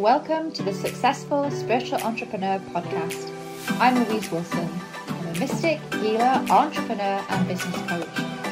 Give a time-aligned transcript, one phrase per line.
[0.00, 3.30] Welcome to the Successful Spiritual Entrepreneur Podcast.
[3.78, 4.66] I'm Louise Wilson.
[5.06, 8.08] I'm a mystic, healer, entrepreneur, and business coach.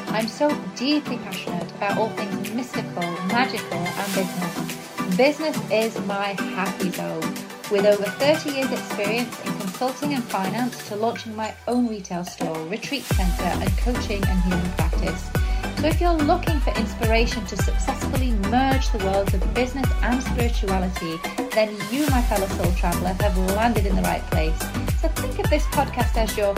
[0.09, 5.17] I'm so deeply passionate about all things mystical, magical, and business.
[5.17, 7.33] Business is my happy zone.
[7.71, 12.63] With over 30 years' experience in consulting and finance to launching my own retail store,
[12.67, 15.38] retreat centre, and coaching and healing practice.
[15.79, 21.15] So, if you're looking for inspiration to successfully merge the worlds of business and spirituality,
[21.55, 24.59] then you, my fellow soul traveler, have landed in the right place.
[24.99, 26.53] So, think of this podcast as your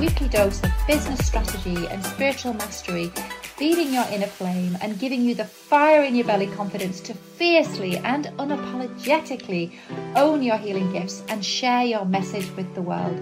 [0.00, 3.12] weekly dose of business strategy and spiritual mastery,
[3.56, 7.98] feeding your inner flame and giving you the fire in your belly confidence to fiercely
[7.98, 9.72] and unapologetically
[10.16, 13.16] own your healing gifts and share your message with the world.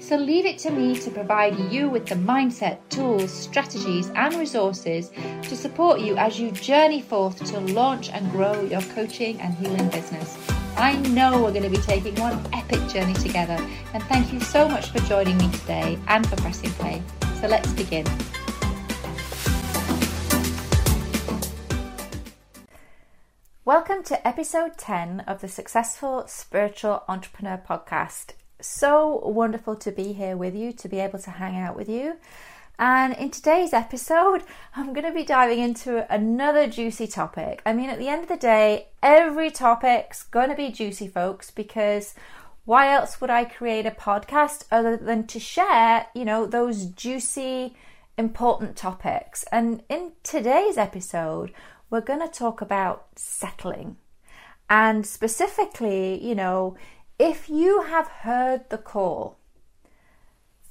[0.00, 5.10] So leave it to me to provide you with the mindset, tools, strategies, and resources
[5.42, 9.88] to support you as you journey forth to launch and grow your coaching and healing
[9.88, 10.38] business.
[10.76, 13.58] I know we're going to be taking one epic journey together,
[13.92, 17.02] and thank you so much for joining me today and for pressing play.
[17.40, 18.06] So let's begin.
[23.66, 30.36] Welcome to episode 10 of the Successful Spiritual Entrepreneur Podcast so wonderful to be here
[30.36, 32.18] with you, to be able to hang out with you.
[32.78, 34.42] And in today's episode,
[34.76, 37.62] I'm going to be diving into another juicy topic.
[37.64, 41.50] I mean, at the end of the day, every topic's going to be juicy, folks,
[41.50, 42.14] because
[42.66, 47.74] why else would I create a podcast other than to share, you know, those juicy,
[48.18, 49.42] important topics?
[49.50, 51.50] And in today's episode,
[51.94, 53.96] we're going to talk about settling.
[54.68, 56.76] And specifically, you know,
[57.20, 59.38] if you have heard the call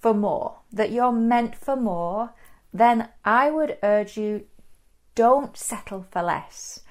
[0.01, 2.33] for more, that you're meant for more,
[2.73, 4.47] then I would urge you
[5.15, 6.81] don't settle for less.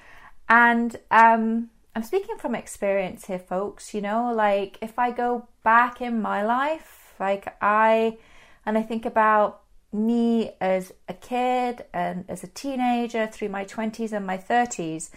[0.49, 3.93] And um, I'm speaking from experience here, folks.
[3.93, 8.17] You know, like if I go back in my life, like I,
[8.65, 9.61] and I think about
[9.93, 15.09] me as a kid and as a teenager through my 20s and my 30s,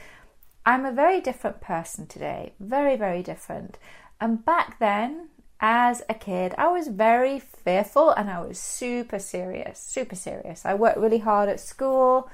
[0.64, 2.52] I'm a very different person today.
[2.60, 3.78] Very, very different.
[4.20, 5.28] And back then,
[5.60, 10.66] as a kid, I was very fearful and I was super serious, super serious.
[10.66, 12.28] I worked really hard at school.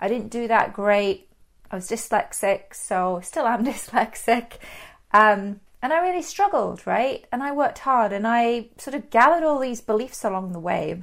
[0.00, 1.28] I didn't do that great.
[1.70, 4.54] I was dyslexic, so still am dyslexic.
[5.12, 7.24] Um, and I really struggled, right?
[7.30, 11.02] And I worked hard and I sort of gathered all these beliefs along the way.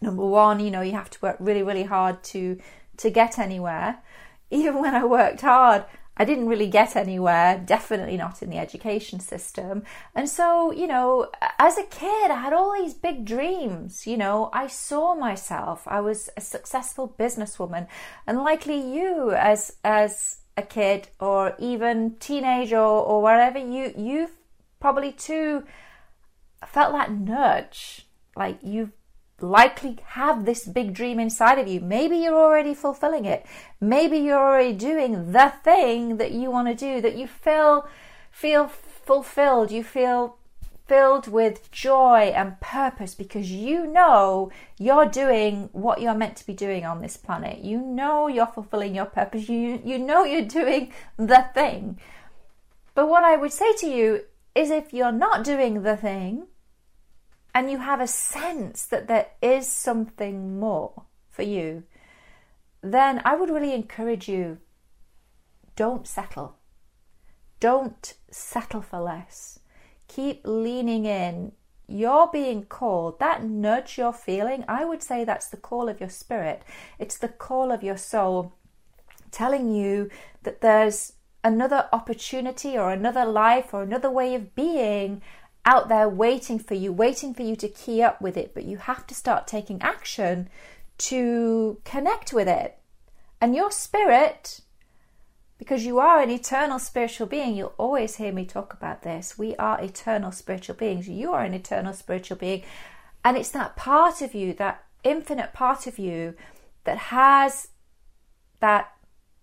[0.00, 2.58] Number one, you know, you have to work really, really hard to
[2.98, 3.98] to get anywhere.
[4.50, 5.84] Even when I worked hard,
[6.16, 9.84] I didn't really get anywhere, definitely not in the education system.
[10.14, 14.06] And so, you know, as a kid, I had all these big dreams.
[14.06, 17.86] You know, I saw myself, I was a successful businesswoman,
[18.26, 24.36] and likely you as, as a kid or even teenager or, or you, you've
[24.78, 25.64] probably too
[26.66, 28.06] felt that nudge.
[28.36, 28.92] Like you've
[29.42, 31.80] likely have this big dream inside of you.
[31.80, 33.46] Maybe you're already fulfilling it.
[33.80, 37.88] Maybe you're already doing the thing that you want to do, that you feel
[38.30, 40.36] feel fulfilled, you feel
[40.86, 46.52] filled with joy and purpose because you know you're doing what you're meant to be
[46.52, 47.58] doing on this planet.
[47.58, 49.48] You know you're fulfilling your purpose.
[49.48, 52.00] You you know you're doing the thing.
[52.94, 54.24] But what I would say to you
[54.54, 56.48] is if you're not doing the thing,
[57.54, 61.84] and you have a sense that there is something more for you,
[62.82, 64.58] then I would really encourage you
[65.76, 66.56] don't settle.
[67.58, 69.60] Don't settle for less.
[70.08, 71.52] Keep leaning in.
[71.86, 73.18] You're being called.
[73.18, 76.62] That nudge you're feeling, I would say that's the call of your spirit.
[76.98, 78.54] It's the call of your soul
[79.30, 80.10] telling you
[80.42, 85.22] that there's another opportunity or another life or another way of being
[85.64, 88.78] out there waiting for you, waiting for you to key up with it, but you
[88.78, 90.48] have to start taking action
[90.98, 92.78] to connect with it.
[93.40, 94.60] And your spirit,
[95.58, 99.38] because you are an eternal spiritual being, you'll always hear me talk about this.
[99.38, 101.08] We are eternal spiritual beings.
[101.08, 102.62] You are an eternal spiritual being.
[103.24, 106.34] And it's that part of you, that infinite part of you,
[106.84, 107.68] that has
[108.60, 108.92] that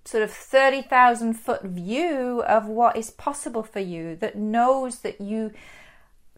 [0.06, 5.52] sort of 30,000 foot view of what is possible for you, that knows that you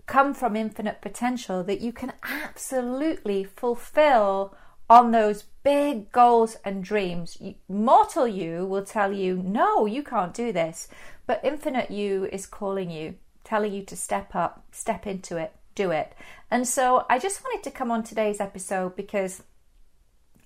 [0.10, 4.56] come from infinite potential that you can absolutely fulfill
[4.90, 7.38] on those big goals and dreams.
[7.70, 10.88] Mortal you will tell you, no, you can't do this.
[11.28, 15.92] But infinite you is calling you, telling you to step up, step into it, do
[15.92, 16.14] it.
[16.50, 19.44] And so I just wanted to come on today's episode because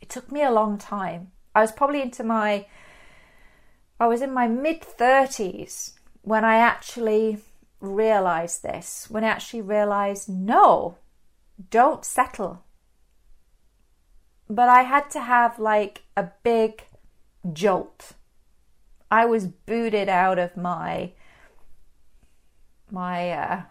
[0.01, 1.31] it took me a long time.
[1.55, 2.65] I was probably into my,
[3.97, 7.37] I was in my mid 30s when I actually
[7.83, 10.97] realized this, when I actually realized, no,
[11.69, 12.63] don't settle.
[14.49, 16.83] But I had to have like a big
[17.51, 18.13] jolt.
[19.11, 21.11] I was booted out of my
[22.89, 23.61] my uh,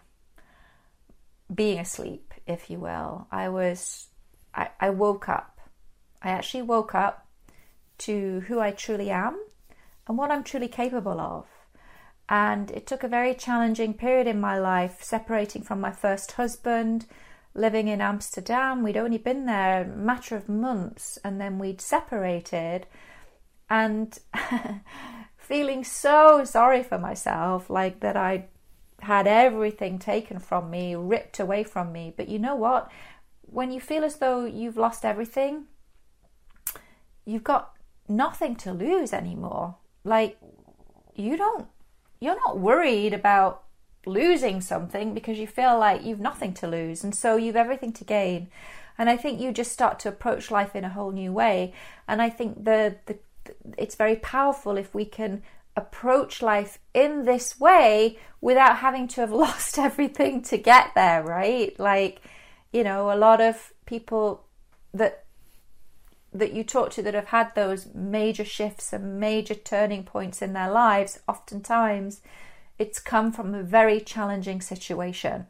[1.53, 3.27] being asleep, if you will.
[3.31, 4.07] I was
[4.53, 5.59] I, I woke up.
[6.21, 7.27] I actually woke up
[7.99, 9.41] to who I truly am
[10.07, 11.47] and what I'm truly capable of.
[12.29, 17.05] And it took a very challenging period in my life, separating from my first husband,
[17.53, 18.81] living in Amsterdam.
[18.81, 22.87] We'd only been there a matter of months and then we'd separated.
[23.69, 24.17] And
[25.37, 28.45] feeling so sorry for myself, like that I
[29.01, 32.13] had everything taken from me, ripped away from me.
[32.15, 32.89] But you know what?
[33.41, 35.65] When you feel as though you've lost everything,
[37.25, 37.73] you've got
[38.07, 39.75] nothing to lose anymore.
[40.03, 40.37] Like,
[41.15, 41.67] you don't
[42.23, 43.63] you're not worried about
[44.05, 48.03] losing something because you feel like you've nothing to lose and so you've everything to
[48.03, 48.49] gain.
[48.97, 51.73] And i think you just start to approach life in a whole new way.
[52.07, 53.17] And i think the, the
[53.77, 55.43] it's very powerful if we can
[55.75, 61.77] approach life in this way without having to have lost everything to get there right?
[61.79, 62.21] Like
[62.71, 64.45] you know a lot of people
[64.93, 65.22] that
[66.33, 70.53] that you talk to that have had those major shifts and major turning points in
[70.53, 72.21] their lives, oftentimes
[72.79, 75.47] it's come from a very challenging situation.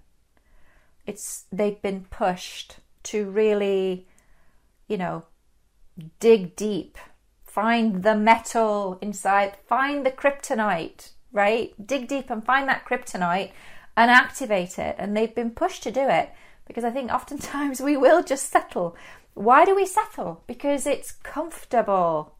[1.05, 4.07] It's they've been pushed to really,
[4.87, 5.23] you know,
[6.19, 6.97] dig deep,
[7.43, 11.73] find the metal inside, find the kryptonite, right?
[11.85, 13.51] Dig deep and find that kryptonite
[13.95, 14.95] and activate it.
[14.97, 16.31] And they've been pushed to do it
[16.65, 18.95] because I think oftentimes we will just settle
[19.33, 20.43] why do we settle?
[20.47, 22.35] Because it's comfortable,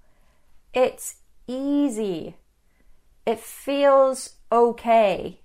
[0.73, 1.15] it's
[1.47, 2.35] easy,
[3.25, 5.39] it feels okay.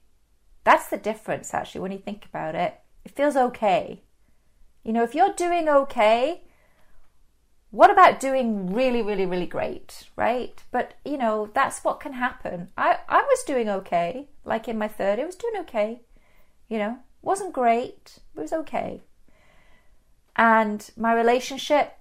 [0.64, 2.78] That's the difference, actually, when you think about it.
[3.04, 4.02] It feels okay.
[4.84, 6.42] You know, if you're doing okay,
[7.70, 10.62] what about doing really, really, really great, right?
[10.70, 12.68] But, you know, that's what can happen.
[12.76, 16.02] I, I was doing okay, like in my third, I was doing okay.
[16.68, 16.98] You know,
[17.28, 19.02] wasn't great, but it was okay.
[20.34, 21.92] And my relationship,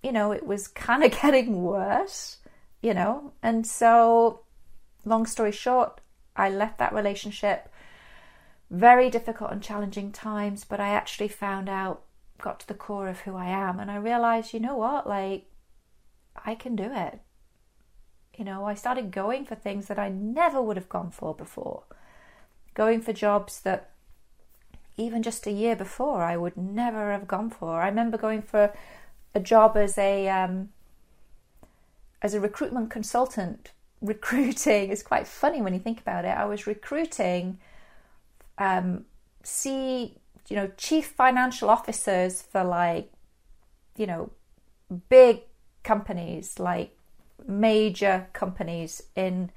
[0.00, 2.36] you know, it was kind of getting worse,
[2.80, 3.32] you know.
[3.42, 4.42] And so,
[5.04, 6.00] long story short,
[6.36, 7.68] I left that relationship.
[8.70, 12.02] Very difficult and challenging times, but I actually found out,
[12.40, 15.50] got to the core of who I am, and I realized, you know what, like,
[16.44, 17.18] I can do it.
[18.36, 21.82] You know, I started going for things that I never would have gone for before,
[22.72, 23.90] going for jobs that
[24.96, 27.80] even just a year before I would never have gone for.
[27.80, 28.72] I remember going for
[29.34, 30.70] a job as a um,
[32.22, 33.72] as a recruitment consultant.
[34.02, 36.28] Recruiting is quite funny when you think about it.
[36.28, 37.58] I was recruiting
[38.58, 39.06] um,
[39.42, 43.10] see you know chief financial officers for like
[43.96, 44.30] you know
[45.08, 45.40] big
[45.82, 46.96] companies like
[47.46, 49.50] major companies in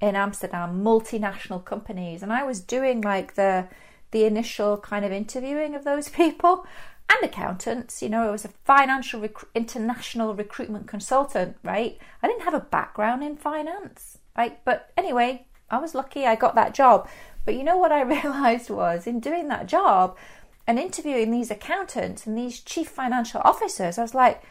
[0.00, 3.68] in Amsterdam, multinational companies, and I was doing like the
[4.14, 6.64] the initial kind of interviewing of those people
[7.10, 8.00] and accountants.
[8.00, 11.98] You know, I was a financial rec- international recruitment consultant, right?
[12.22, 14.64] I didn't have a background in finance, right?
[14.64, 17.08] But anyway, I was lucky I got that job.
[17.44, 20.16] But you know what I realized was in doing that job
[20.64, 24.44] and interviewing these accountants and these chief financial officers, I was like,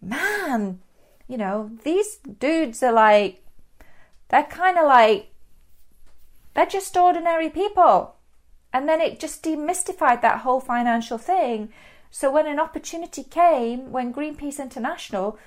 [0.00, 0.78] man,
[1.26, 3.44] you know, these dudes are like,
[4.28, 5.32] they're kind of like,
[6.54, 8.14] they're just ordinary people.
[8.72, 11.70] And then it just demystified that whole financial thing.
[12.10, 15.38] So when an opportunity came, when Greenpeace International,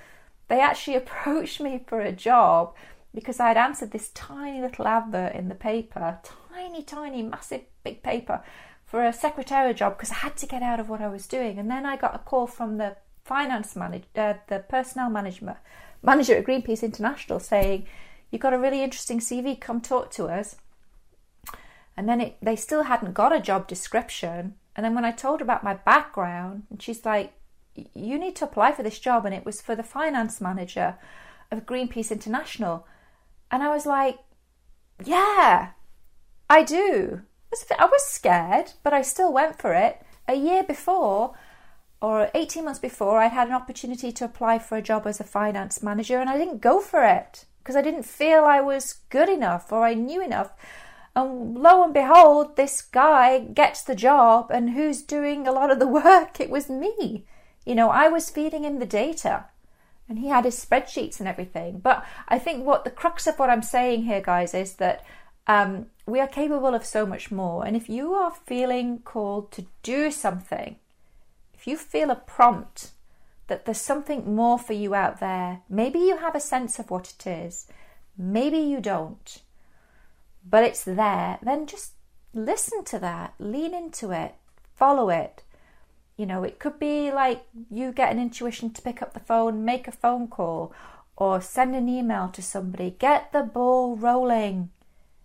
[0.48, 2.76] they actually approached me for a job
[3.14, 6.20] because I had answered this tiny little advert in the paper,
[6.54, 8.44] tiny, tiny, massive, big paper
[8.86, 11.58] for a secretarial job because I had to get out of what I was doing.
[11.58, 15.58] And then I got a call from the finance manager, uh, the personnel management
[16.02, 17.86] manager at Greenpeace International saying,
[18.30, 19.56] "You've got a really interesting CV.
[19.56, 20.56] Come talk to us."
[22.02, 24.56] And then it, they still hadn't got a job description.
[24.76, 27.34] And then when I told her about my background, and she's like,
[27.94, 29.24] You need to apply for this job.
[29.24, 30.96] And it was for the finance manager
[31.52, 32.88] of Greenpeace International.
[33.52, 34.18] And I was like,
[35.06, 35.74] Yeah,
[36.50, 37.22] I do.
[37.78, 40.02] I was scared, but I still went for it.
[40.28, 41.36] A year before,
[42.02, 45.24] or 18 months before, I'd had an opportunity to apply for a job as a
[45.24, 49.30] finance manager, and I didn't go for it because I didn't feel I was good
[49.30, 50.54] enough or I knew enough.
[51.16, 55.80] And lo and behold, this guy gets the job, and who's doing a lot of
[55.80, 56.40] the work?
[56.40, 57.26] It was me.
[57.66, 59.46] You know, I was feeding him the data,
[60.08, 61.80] and he had his spreadsheets and everything.
[61.80, 65.04] But I think what the crux of what I'm saying here, guys, is that
[65.48, 67.66] Um, we are capable of so much more.
[67.66, 70.76] And if you are feeling called to do something,
[71.56, 72.92] if you feel a prompt
[73.48, 77.14] that there's something more for you out there, maybe you have a sense of what
[77.16, 77.68] it is,
[78.16, 79.42] maybe you don't,
[80.48, 81.94] but it's there, then just
[82.34, 84.36] listen to that, lean into it,
[84.76, 85.44] follow it.
[86.18, 89.66] You know, it could be like you get an intuition to pick up the phone,
[89.66, 90.74] make a phone call,
[91.16, 92.96] or send an email to somebody.
[92.98, 94.70] Get the ball rolling.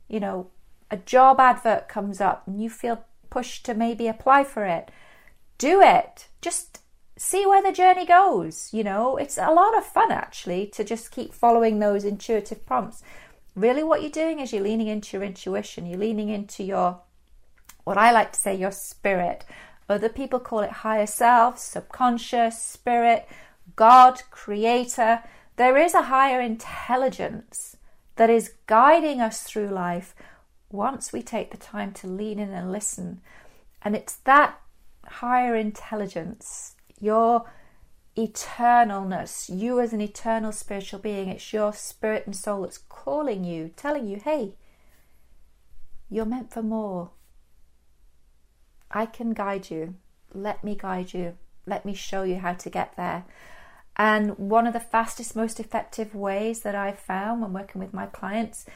[0.08, 0.50] You know,
[0.90, 4.90] a job advert comes up and you feel pushed to maybe apply for it.
[5.58, 6.28] Do it.
[6.40, 6.80] Just
[7.16, 8.70] see where the journey goes.
[8.72, 13.02] You know, it's a lot of fun actually to just keep following those intuitive prompts.
[13.56, 17.00] Really, what you're doing is you're leaning into your intuition, you're leaning into your,
[17.84, 19.46] what I like to say, your spirit.
[19.88, 23.26] Other people call it higher self, subconscious, spirit,
[23.74, 25.22] God, creator.
[25.56, 27.78] There is a higher intelligence
[28.16, 30.14] that is guiding us through life
[30.70, 33.22] once we take the time to lean in and listen.
[33.80, 34.60] And it's that
[35.06, 37.50] higher intelligence, your
[38.16, 43.70] eternalness, you as an eternal spiritual being, it's your spirit and soul that's calling you,
[43.76, 44.54] telling you, hey,
[46.08, 47.10] you're meant for more.
[48.90, 49.96] I can guide you.
[50.32, 51.36] Let me guide you.
[51.66, 53.24] Let me show you how to get there.
[53.96, 58.06] And one of the fastest, most effective ways that I've found when working with my
[58.06, 58.66] clients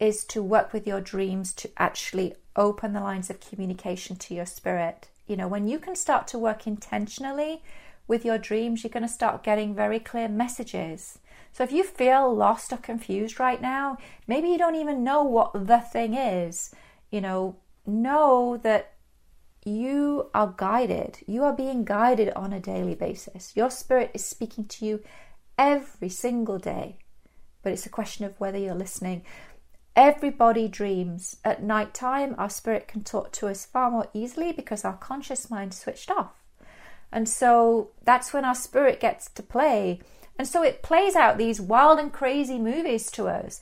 [0.00, 4.46] is to work with your dreams to actually open the lines of communication to your
[4.46, 5.08] spirit.
[5.26, 7.62] You know, when you can start to work intentionally
[8.08, 11.20] with your dreams, you're going to start getting very clear messages.
[11.52, 15.66] So if you feel lost or confused right now, maybe you don't even know what
[15.66, 16.74] the thing is,
[17.10, 18.94] you know, know that
[19.64, 21.18] you are guided.
[21.26, 23.52] You are being guided on a daily basis.
[23.54, 25.02] Your spirit is speaking to you
[25.58, 26.98] every single day.
[27.62, 29.22] But it's a question of whether you're listening.
[29.96, 31.36] Everybody dreams.
[31.44, 35.50] At night time, our spirit can talk to us far more easily because our conscious
[35.50, 36.37] mind switched off.
[37.12, 40.00] And so that's when our spirit gets to play.
[40.38, 43.60] And so it plays out these wild and crazy movies to us.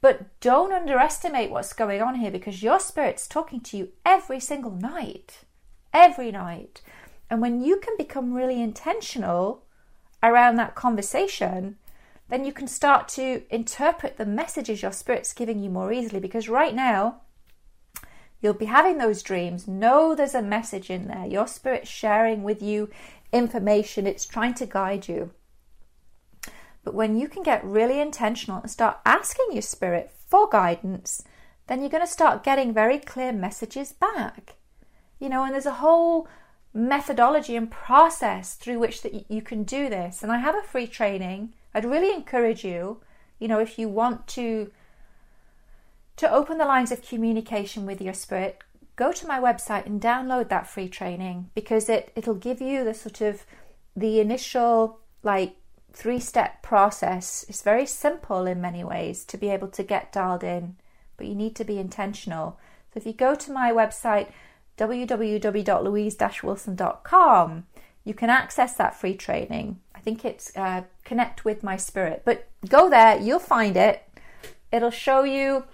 [0.00, 4.70] But don't underestimate what's going on here because your spirit's talking to you every single
[4.70, 5.40] night.
[5.92, 6.82] Every night.
[7.30, 9.64] And when you can become really intentional
[10.22, 11.76] around that conversation,
[12.28, 16.20] then you can start to interpret the messages your spirit's giving you more easily.
[16.20, 17.22] Because right now,
[18.40, 19.66] you'll be having those dreams.
[19.68, 21.26] Know there's a message in there.
[21.26, 22.90] Your spirit's sharing with you
[23.32, 25.30] information, it's trying to guide you.
[26.84, 31.22] But when you can get really intentional and start asking your spirit for guidance,
[31.66, 34.54] then you're going to start getting very clear messages back.
[35.18, 36.26] You know, and there's a whole
[36.72, 40.22] methodology and process through which that you can do this.
[40.22, 43.00] And I have a free training I'd really encourage you,
[43.38, 44.70] you know, if you want to
[46.18, 48.62] to open the lines of communication with your spirit,
[48.96, 52.94] go to my website and download that free training because it it'll give you the
[52.94, 53.44] sort of
[53.96, 55.56] the initial like
[55.92, 57.44] three step process.
[57.48, 60.76] It's very simple in many ways to be able to get dialed in,
[61.16, 62.60] but you need to be intentional.
[62.92, 64.30] So if you go to my website
[64.76, 67.66] www.louise-wilson.com,
[68.04, 72.22] you can access that free training I think it's uh, Connect with My Spirit.
[72.24, 74.04] But go there, you'll find it.
[74.70, 75.64] It'll show you,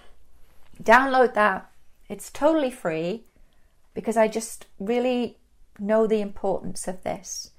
[0.83, 1.71] download that.
[2.09, 3.25] It's totally free
[3.95, 5.39] because I just really
[5.79, 7.51] know the importance of this,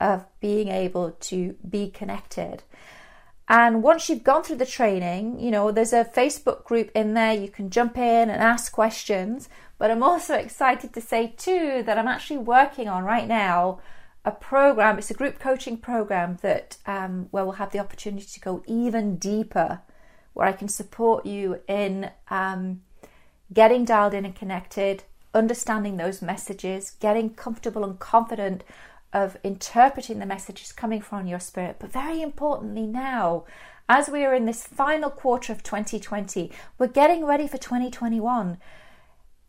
[0.00, 2.62] of being able to be connected.
[3.48, 7.32] And once you've gone through the training, you know, there's a Facebook group in there.
[7.32, 9.48] You can jump in and ask questions.
[9.76, 13.80] But I'm also excited to say, too, that I'm actually working on right now
[14.24, 14.98] a program.
[14.98, 19.16] It's a group coaching program that um, where we'll have the opportunity to go even
[19.16, 19.80] deeper,
[20.40, 22.80] where I can support you in um,
[23.52, 25.04] getting dialed in and connected,
[25.34, 28.64] understanding those messages, getting comfortable and confident
[29.12, 31.76] of interpreting the messages coming from your spirit.
[31.78, 33.44] But very importantly, now,
[33.86, 38.56] as we are in this final quarter of 2020, we're getting ready for 2021.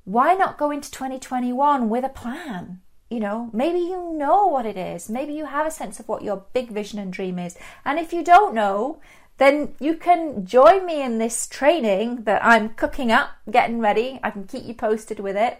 [0.04, 2.82] Why not go into 2021 with a plan?
[3.10, 5.10] You know, maybe you know what it is.
[5.10, 7.58] Maybe you have a sense of what your big vision and dream is.
[7.86, 9.00] And if you don't know,
[9.42, 14.20] then you can join me in this training that I'm cooking up, getting ready.
[14.22, 15.60] I can keep you posted with it,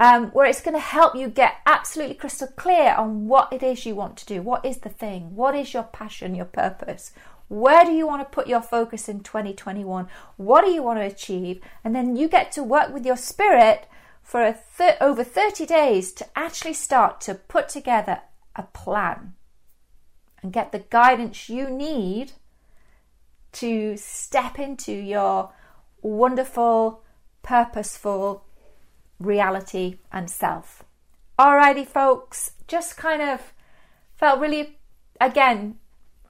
[0.00, 3.86] um, where it's going to help you get absolutely crystal clear on what it is
[3.86, 4.42] you want to do.
[4.42, 5.36] What is the thing?
[5.36, 7.12] What is your passion, your purpose?
[7.48, 10.08] Where do you want to put your focus in 2021?
[10.36, 11.60] What do you want to achieve?
[11.84, 13.86] And then you get to work with your spirit
[14.22, 18.22] for th- over 30 days to actually start to put together
[18.56, 19.34] a plan
[20.42, 22.32] and get the guidance you need
[23.54, 25.50] to step into your
[26.02, 27.02] wonderful
[27.42, 28.44] purposeful
[29.18, 30.84] reality and self.
[31.38, 33.52] Alrighty, folks, just kind of
[34.16, 34.78] felt really,
[35.20, 35.78] again,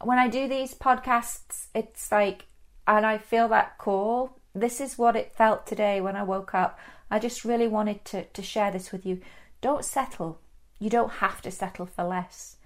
[0.01, 2.47] when I do these podcasts, it's like,
[2.87, 4.39] and I feel that call.
[4.55, 6.79] This is what it felt today when I woke up.
[7.11, 9.21] I just really wanted to, to share this with you.
[9.61, 10.41] Don't settle.
[10.79, 12.57] You don't have to settle for less.